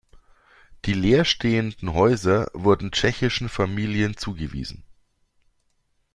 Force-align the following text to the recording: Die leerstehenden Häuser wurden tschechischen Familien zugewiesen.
Die 0.85 0.93
leerstehenden 0.95 1.93
Häuser 1.93 2.47
wurden 2.55 2.91
tschechischen 2.91 3.49
Familien 3.49 4.17
zugewiesen. 4.17 4.81